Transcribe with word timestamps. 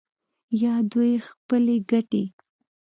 یا 0.61 0.73
دوی 0.91 1.11
خپلې 1.27 1.75
ګټې 1.91 2.23